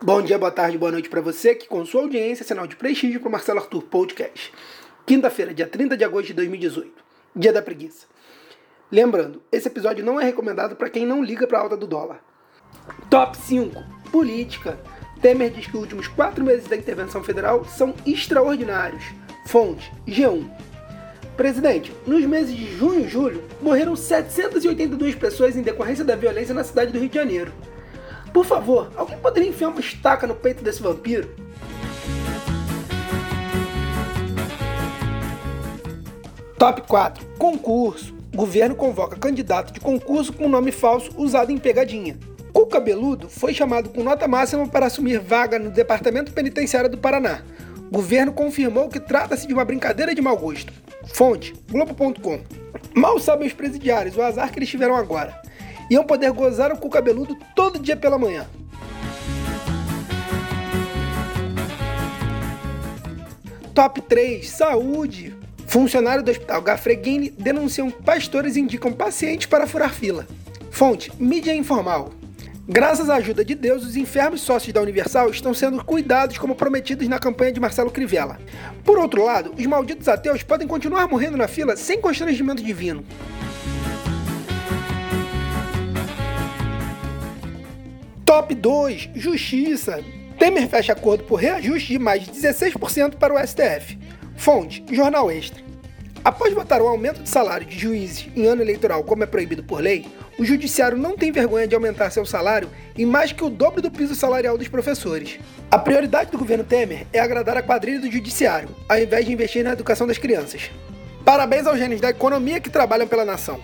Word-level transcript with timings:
Bom 0.00 0.22
dia, 0.22 0.38
boa 0.38 0.52
tarde, 0.52 0.78
boa 0.78 0.92
noite 0.92 1.08
para 1.08 1.20
você 1.20 1.56
que 1.56 1.66
com 1.66 1.84
sua 1.84 2.02
audiência 2.02 2.44
é 2.44 2.46
sinal 2.46 2.68
de 2.68 2.76
prestígio 2.76 3.18
para 3.18 3.28
o 3.28 3.32
Marcelo 3.32 3.58
Arthur 3.58 3.82
Podcast. 3.82 4.52
Quinta-feira, 5.04 5.52
dia 5.52 5.66
30 5.66 5.96
de 5.96 6.04
agosto 6.04 6.28
de 6.28 6.34
2018, 6.34 6.92
dia 7.34 7.52
da 7.52 7.60
preguiça. 7.60 8.06
Lembrando, 8.92 9.42
esse 9.50 9.66
episódio 9.66 10.04
não 10.04 10.20
é 10.20 10.24
recomendado 10.24 10.76
para 10.76 10.88
quem 10.88 11.04
não 11.04 11.20
liga 11.20 11.48
para 11.48 11.58
a 11.58 11.62
alta 11.62 11.76
do 11.76 11.84
dólar. 11.84 12.20
Top 13.10 13.36
5. 13.36 13.82
Política. 14.12 14.78
Temer 15.20 15.50
diz 15.50 15.66
que 15.66 15.76
os 15.76 15.82
últimos 15.82 16.06
quatro 16.06 16.44
meses 16.44 16.68
da 16.68 16.76
intervenção 16.76 17.24
federal 17.24 17.64
são 17.64 17.92
extraordinários. 18.06 19.02
Fonte: 19.46 19.92
G1. 20.06 20.48
Presidente, 21.36 21.92
nos 22.06 22.24
meses 22.24 22.56
de 22.56 22.72
junho 22.76 23.00
e 23.00 23.08
julho, 23.08 23.42
morreram 23.60 23.96
782 23.96 25.16
pessoas 25.16 25.56
em 25.56 25.62
decorrência 25.62 26.04
da 26.04 26.14
violência 26.14 26.54
na 26.54 26.62
cidade 26.62 26.92
do 26.92 27.00
Rio 27.00 27.08
de 27.08 27.16
Janeiro. 27.16 27.52
Por 28.32 28.44
favor, 28.44 28.90
alguém 28.96 29.18
poderia 29.18 29.48
enfiar 29.48 29.68
uma 29.68 29.80
estaca 29.80 30.26
no 30.26 30.34
peito 30.34 30.62
desse 30.62 30.82
vampiro? 30.82 31.28
Top 36.58 36.82
4. 36.82 37.24
Concurso. 37.38 38.14
Governo 38.34 38.74
convoca 38.74 39.16
candidato 39.16 39.72
de 39.72 39.80
concurso 39.80 40.32
com 40.32 40.48
nome 40.48 40.72
falso 40.72 41.10
usado 41.16 41.50
em 41.50 41.58
pegadinha. 41.58 42.18
O 42.52 42.66
cabeludo 42.66 43.28
foi 43.28 43.54
chamado 43.54 43.90
com 43.90 44.02
nota 44.02 44.26
máxima 44.26 44.66
para 44.66 44.86
assumir 44.86 45.20
vaga 45.20 45.58
no 45.58 45.70
Departamento 45.70 46.32
Penitenciário 46.32 46.90
do 46.90 46.98
Paraná. 46.98 47.42
Governo 47.90 48.32
confirmou 48.32 48.88
que 48.88 49.00
trata-se 49.00 49.46
de 49.46 49.54
uma 49.54 49.64
brincadeira 49.64 50.14
de 50.14 50.20
mau 50.20 50.36
gosto. 50.36 50.72
Fonte: 51.06 51.54
Globo.com. 51.70 52.40
Mal 52.94 53.18
sabem 53.20 53.46
os 53.46 53.54
presidiários 53.54 54.16
o 54.16 54.22
azar 54.22 54.50
que 54.50 54.58
eles 54.58 54.68
tiveram 54.68 54.96
agora. 54.96 55.40
Iam 55.90 56.04
poder 56.04 56.30
gozar 56.32 56.70
o 56.72 56.76
cu 56.76 56.90
cabeludo 56.90 57.36
todo 57.54 57.78
dia 57.78 57.96
pela 57.96 58.18
manhã. 58.18 58.46
Top 63.74 64.00
3: 64.02 64.48
Saúde. 64.48 65.34
Funcionário 65.66 66.24
do 66.24 66.30
Hospital 66.30 66.62
Gafreguini 66.62 67.30
denunciam 67.30 67.90
pastores 67.90 68.56
e 68.56 68.60
indicam 68.60 68.92
pacientes 68.92 69.46
para 69.46 69.66
furar 69.66 69.92
fila. 69.92 70.26
Fonte: 70.70 71.12
Mídia 71.18 71.54
Informal. 71.54 72.10
Graças 72.70 73.08
à 73.08 73.14
ajuda 73.14 73.42
de 73.42 73.54
Deus, 73.54 73.82
os 73.82 73.96
enfermos 73.96 74.42
sócios 74.42 74.74
da 74.74 74.82
Universal 74.82 75.30
estão 75.30 75.54
sendo 75.54 75.82
cuidados 75.82 76.36
como 76.36 76.54
prometidos 76.54 77.08
na 77.08 77.18
campanha 77.18 77.50
de 77.50 77.58
Marcelo 77.58 77.90
Crivella. 77.90 78.38
Por 78.84 78.98
outro 78.98 79.24
lado, 79.24 79.54
os 79.56 79.64
malditos 79.64 80.06
ateus 80.06 80.42
podem 80.42 80.68
continuar 80.68 81.08
morrendo 81.08 81.38
na 81.38 81.48
fila 81.48 81.76
sem 81.76 81.98
constrangimento 81.98 82.62
divino. 82.62 83.02
Top 88.38 88.54
2: 88.54 89.10
Justiça. 89.16 90.00
Temer 90.38 90.68
fecha 90.68 90.92
acordo 90.92 91.24
por 91.24 91.40
reajuste 91.40 91.88
de 91.94 91.98
mais 91.98 92.22
de 92.22 92.30
16% 92.30 93.16
para 93.16 93.34
o 93.34 93.38
STF. 93.44 93.98
Fonte: 94.36 94.84
Jornal 94.92 95.28
Extra. 95.28 95.60
Após 96.24 96.54
votar 96.54 96.80
o 96.80 96.86
aumento 96.86 97.20
de 97.20 97.28
salário 97.28 97.66
de 97.66 97.76
juízes 97.76 98.28
em 98.36 98.46
ano 98.46 98.62
eleitoral, 98.62 99.02
como 99.02 99.24
é 99.24 99.26
proibido 99.26 99.64
por 99.64 99.80
lei, 99.80 100.06
o 100.38 100.44
judiciário 100.44 100.96
não 100.96 101.16
tem 101.16 101.32
vergonha 101.32 101.66
de 101.66 101.74
aumentar 101.74 102.10
seu 102.10 102.24
salário 102.24 102.70
em 102.96 103.04
mais 103.04 103.32
que 103.32 103.42
o 103.42 103.50
dobro 103.50 103.82
do 103.82 103.90
piso 103.90 104.14
salarial 104.14 104.56
dos 104.56 104.68
professores. 104.68 105.40
A 105.68 105.76
prioridade 105.76 106.30
do 106.30 106.38
governo 106.38 106.62
Temer 106.62 107.08
é 107.12 107.18
agradar 107.18 107.56
a 107.56 107.62
quadrilha 107.62 107.98
do 107.98 108.08
judiciário, 108.10 108.68
ao 108.88 109.00
invés 109.00 109.26
de 109.26 109.32
investir 109.32 109.64
na 109.64 109.72
educação 109.72 110.06
das 110.06 110.16
crianças. 110.16 110.70
Parabéns 111.24 111.66
aos 111.66 111.76
gênios 111.76 112.00
da 112.00 112.10
economia 112.10 112.60
que 112.60 112.70
trabalham 112.70 113.08
pela 113.08 113.24
nação. 113.24 113.60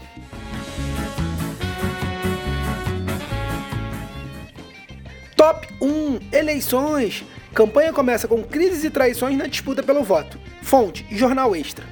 Top 5.44 5.68
1 5.78 6.20
Eleições. 6.32 7.22
Campanha 7.52 7.92
começa 7.92 8.26
com 8.26 8.42
crises 8.42 8.82
e 8.82 8.88
traições 8.88 9.36
na 9.36 9.46
disputa 9.46 9.82
pelo 9.82 10.02
voto. 10.02 10.40
Fonte: 10.62 11.06
Jornal 11.10 11.54
Extra. 11.54 11.84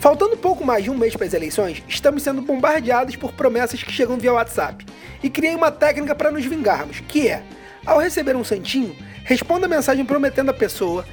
Faltando 0.00 0.36
pouco 0.36 0.62
mais 0.62 0.84
de 0.84 0.90
um 0.90 0.94
mês 0.94 1.16
para 1.16 1.24
as 1.24 1.32
eleições, 1.32 1.82
estamos 1.88 2.22
sendo 2.22 2.42
bombardeados 2.42 3.16
por 3.16 3.32
promessas 3.32 3.82
que 3.82 3.90
chegam 3.90 4.18
via 4.18 4.34
WhatsApp. 4.34 4.84
E 5.22 5.30
criei 5.30 5.54
uma 5.54 5.70
técnica 5.70 6.14
para 6.14 6.30
nos 6.30 6.44
vingarmos, 6.44 7.00
que 7.08 7.28
é, 7.28 7.42
ao 7.86 8.00
receber 8.00 8.36
um 8.36 8.44
santinho, 8.44 8.94
responda 9.24 9.64
a 9.64 9.70
mensagem 9.70 10.04
prometendo 10.04 10.50
à 10.50 10.52
pessoa 10.52 11.06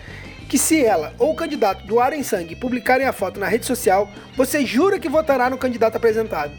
que 0.50 0.58
se 0.58 0.84
ela 0.84 1.14
ou 1.18 1.32
o 1.32 1.36
candidato 1.38 1.88
doarem 1.88 2.22
sangue 2.22 2.52
e 2.52 2.58
publicarem 2.58 3.08
a 3.08 3.14
foto 3.14 3.40
na 3.40 3.48
rede 3.48 3.66
social, 3.66 4.12
você 4.36 4.66
jura 4.66 5.00
que 5.00 5.08
votará 5.08 5.50
no 5.50 5.58
candidato 5.58 5.96
apresentado. 5.96 6.52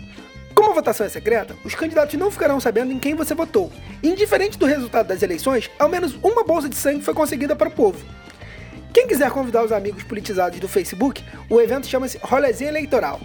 Votação 0.76 1.06
é 1.06 1.08
secreta, 1.08 1.56
os 1.64 1.74
candidatos 1.74 2.18
não 2.18 2.30
ficarão 2.30 2.60
sabendo 2.60 2.92
em 2.92 2.98
quem 2.98 3.14
você 3.14 3.34
votou. 3.34 3.72
Indiferente 4.02 4.58
do 4.58 4.66
resultado 4.66 5.06
das 5.06 5.22
eleições, 5.22 5.70
ao 5.78 5.88
menos 5.88 6.14
uma 6.22 6.44
bolsa 6.44 6.68
de 6.68 6.76
sangue 6.76 7.02
foi 7.02 7.14
conseguida 7.14 7.56
para 7.56 7.70
o 7.70 7.72
povo. 7.72 8.04
Quem 8.92 9.06
quiser 9.06 9.30
convidar 9.30 9.64
os 9.64 9.72
amigos 9.72 10.02
politizados 10.02 10.60
do 10.60 10.68
Facebook, 10.68 11.24
o 11.48 11.62
evento 11.62 11.86
chama-se 11.86 12.18
Rolezinha 12.22 12.68
Eleitoral. 12.68 13.18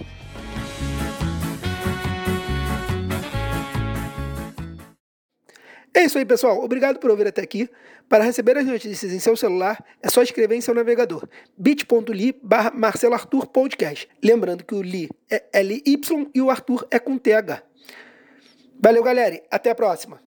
É 5.94 6.06
isso 6.06 6.18
aí, 6.18 6.26
pessoal. 6.26 6.64
Obrigado 6.64 7.00
por 7.00 7.12
ouvir 7.12 7.28
até 7.28 7.42
aqui. 7.42 7.70
Para 8.08 8.24
receber 8.24 8.58
as 8.58 8.66
notícias 8.66 9.12
em 9.12 9.20
seu 9.20 9.36
celular, 9.36 9.84
é 10.02 10.10
só 10.10 10.22
escrever 10.22 10.56
em 10.56 10.62
seu 10.62 10.74
navegador 10.74 11.28
bit.ly 11.58 12.40
barra 12.42 12.72
Marcelo 12.72 13.18
Podcast. 13.48 14.08
Lembrando 14.24 14.64
que 14.64 14.76
o 14.76 14.82
Li 14.82 15.10
é 15.30 15.44
L-Y 15.54 16.30
e 16.34 16.42
o 16.42 16.50
Arthur 16.50 16.88
é 16.90 17.00
com 17.00 17.18
TH. 17.18 17.64
Valeu, 18.80 19.04
galera. 19.04 19.42
Até 19.52 19.70
a 19.70 19.76
próxima. 19.76 20.31